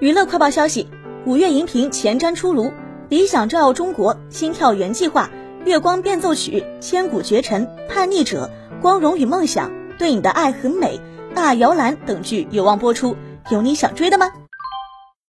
[0.00, 0.88] 娱乐快报消息：
[1.26, 2.68] 五月荧屏前瞻出炉，
[3.10, 5.28] 《理想照耀中国》《心跳原计划》
[5.66, 8.48] 《月光变奏曲》《千古绝尘》《叛逆者》
[8.80, 9.68] 《光荣与梦想》
[9.98, 10.98] 《对你的爱很美》
[11.34, 13.14] 《大摇篮》等剧有望播出，
[13.50, 14.32] 有你想追的吗？